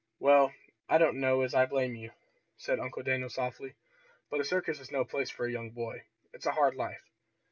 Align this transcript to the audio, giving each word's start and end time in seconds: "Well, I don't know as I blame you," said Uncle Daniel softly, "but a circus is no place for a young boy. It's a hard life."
"Well, 0.17 0.51
I 0.89 0.97
don't 0.97 1.19
know 1.19 1.43
as 1.43 1.53
I 1.53 1.67
blame 1.67 1.93
you," 1.95 2.09
said 2.57 2.79
Uncle 2.79 3.03
Daniel 3.03 3.29
softly, 3.29 3.75
"but 4.31 4.39
a 4.39 4.43
circus 4.43 4.79
is 4.79 4.89
no 4.89 5.05
place 5.05 5.29
for 5.29 5.45
a 5.45 5.51
young 5.51 5.69
boy. 5.69 6.05
It's 6.33 6.47
a 6.47 6.53
hard 6.53 6.73
life." 6.73 7.03